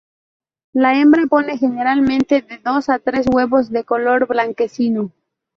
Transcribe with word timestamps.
La 0.73 0.99
hembra 0.99 1.27
pone 1.27 1.59
generalmente 1.59 2.41
de 2.41 2.57
dos 2.57 2.89
a 2.89 2.97
tres 2.97 3.27
huevos 3.31 3.69
de 3.69 3.83
color 3.83 4.25
blanquecino. 4.25 5.11